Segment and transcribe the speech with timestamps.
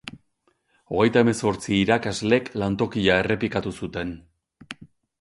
[0.93, 4.19] Hogeita hemezortzi irakalek lantokia errepikatu zuten.